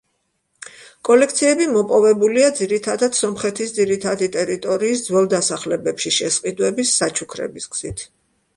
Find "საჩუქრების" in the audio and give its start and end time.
7.05-7.73